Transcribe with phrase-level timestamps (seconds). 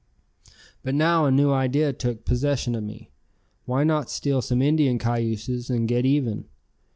[0.81, 3.11] But now a new idea took possession of me.
[3.65, 6.45] Why not steal some Indian cayuses and get even?